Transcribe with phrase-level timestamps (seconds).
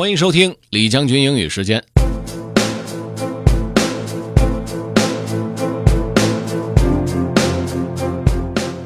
[0.00, 1.84] 欢迎收听李将军英语时间。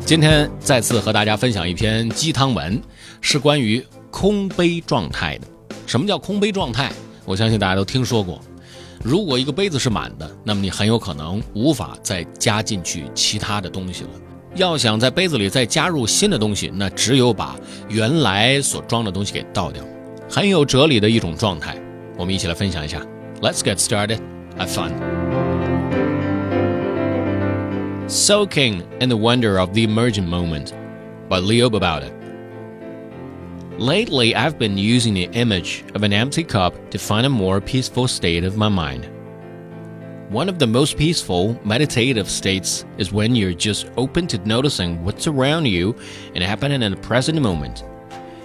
[0.05, 2.83] 今天再次和大家分享一篇鸡汤文，
[3.21, 3.81] 是关于
[4.11, 5.47] 空杯状态的。
[5.87, 6.91] 什么叫空杯状态？
[7.25, 8.41] 我相信大家都听说过。
[9.01, 14.11] 如果一个杯子是满的，那么你很有可能无法再加进去其他的东西了。
[14.57, 17.55] 要想在杯子里再加入新的东西，那只有把
[17.89, 19.81] 原来所装的东西给倒掉。
[20.30, 21.76] 很有哲理的一种状态。
[22.18, 23.02] 我们一起来分享一下。
[23.42, 24.20] Let's get started.
[24.58, 24.92] Have fun.
[28.08, 30.74] Soaking in the Wonder of the Emergent Moment
[31.30, 32.12] by Leo Babauta.
[33.78, 38.08] Lately, I've been using the image of an empty cup to find a more peaceful
[38.08, 39.08] state of my mind.
[40.30, 45.28] One of the most peaceful, meditative states is when you're just open to noticing what's
[45.28, 45.96] around you
[46.36, 47.84] and happening in the present moment.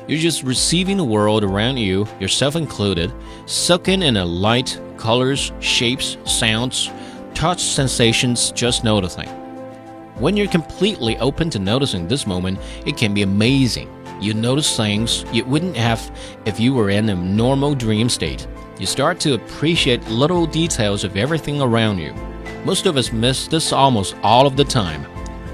[0.10, 3.14] You're just receiving the world around you, yourself included,
[3.46, 6.90] soaking in the light, colors, shapes, sounds,
[7.36, 9.30] touch sensations, just noticing.
[10.18, 13.88] When you're completely open to noticing this moment, it can be amazing.
[14.20, 16.12] You notice things you wouldn't have
[16.44, 18.48] if you were in a normal dream state.
[18.80, 22.16] You start to appreciate little details of everything around you.
[22.66, 25.06] Most of us miss this almost all of the time.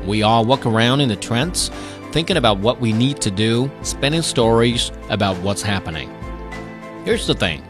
[0.08, 1.72] We all walk around in a trance,
[2.16, 6.10] thinking about what we need to do, spinning stories about what's happening.
[7.04, 7.62] Here's the thing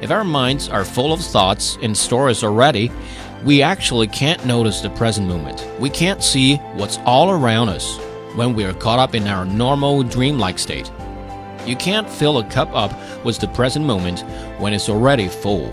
[0.00, 2.90] if our minds are full of thoughts and stories already,
[3.44, 5.64] we actually can't notice the present moment.
[5.78, 7.96] We can't see what's all around us
[8.34, 10.90] when we are caught up in our normal dreamlike state.
[11.64, 12.92] You can't fill a cup up
[13.24, 14.24] with the present moment
[14.58, 15.72] when it's already full.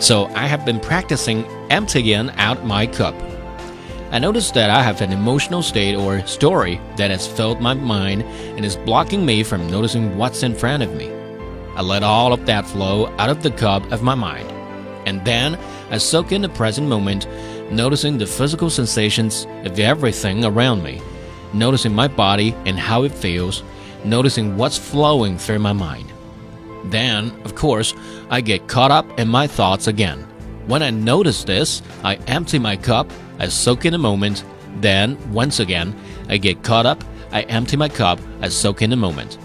[0.00, 3.14] So I have been practicing emptying out my cup.
[4.12, 8.22] I noticed that I have an emotional state or story that has filled my mind
[8.22, 11.10] and is blocking me from noticing what's in front of me.
[11.76, 14.50] I let all of that flow out of the cup of my mind.
[15.06, 15.58] And then
[15.90, 17.26] I soak in the present moment,
[17.72, 21.00] noticing the physical sensations of everything around me,
[21.54, 23.62] noticing my body and how it feels,
[24.04, 26.12] noticing what's flowing through my mind.
[26.84, 27.94] Then, of course,
[28.28, 30.18] I get caught up in my thoughts again.
[30.66, 33.10] When I notice this, I empty my cup,
[33.42, 34.44] I soak in a moment,
[34.80, 35.94] then, once again,
[36.30, 39.36] I get caught up, I empty my cup, I soak in a moment.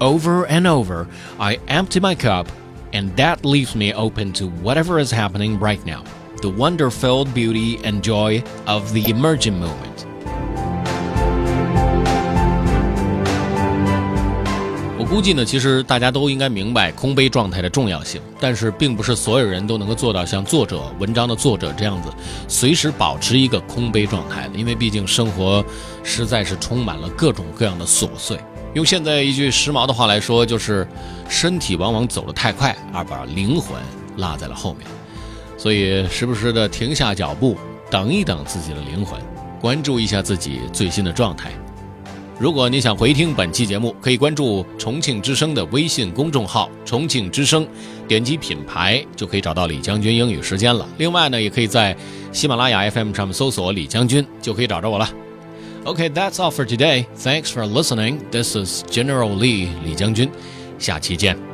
[0.00, 1.06] Over and over,
[1.38, 2.48] I empty my cup,
[2.94, 6.04] and that leaves me open to whatever is happening right now
[6.40, 10.07] the wonder filled beauty and joy of the emergent moment.
[15.08, 22.10] 估计呢，其实大家都应该明白空杯状态的重要性，但是并不是所有人都能够做到像作者文章的作者这样子，
[22.46, 25.64] 随时保持一个空杯状态的，因为毕竟生活
[26.04, 28.38] 实在是充满了各种各样的琐碎。
[28.74, 30.86] 用现在一句时髦的话来说，就是
[31.26, 33.80] 身体往往走得太快，而把灵魂
[34.18, 34.86] 落在了后面。
[35.56, 37.56] 所以时不时的停下脚步，
[37.90, 39.18] 等一等自己的灵魂，
[39.58, 41.50] 关注一下自己最新的状态。
[42.38, 47.66] 如果你想回听本期节目，可以关注重庆之声的微信公众号“重庆之声”，
[48.06, 50.88] 点击品牌就可以找到李将军英语时间了。
[50.98, 51.96] 另外呢，也可以在
[52.32, 55.10] 喜马拉雅 FM 上面搜索“李将军”，就可以找着我了。
[55.82, 57.06] OK，that's all for today.
[57.18, 58.18] Thanks for listening.
[58.30, 60.30] This is General Lee 李将军，
[60.78, 61.47] 下期见。